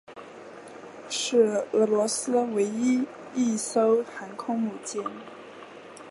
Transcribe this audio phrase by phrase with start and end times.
[1.11, 3.05] 是俄罗斯唯一
[3.35, 4.99] 一艘航空母舰。